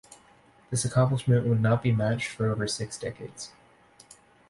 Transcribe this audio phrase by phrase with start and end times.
[0.71, 3.51] This accomplishment would not be matched for over six decades.